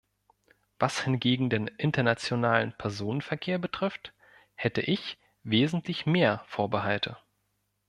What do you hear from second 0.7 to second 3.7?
Was hingegen den internationalen Personenverkehr